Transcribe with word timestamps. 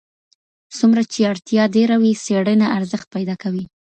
څومره 0.77 1.01
چي 1.11 1.19
اړتیا 1.31 1.63
ډېره 1.75 1.95
وي، 2.01 2.13
څېړنه 2.25 2.67
ارزښت 2.77 3.07
پیدا 3.15 3.35
کوي. 3.43 3.65